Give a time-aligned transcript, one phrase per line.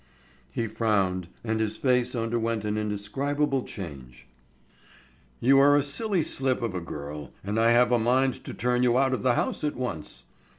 [0.49, 4.25] He frowned, and his face underwent an indescribable change.
[5.39, 8.81] "You are a silly slip of a girl and I have a mind to turn
[8.81, 10.23] you out of the house at once.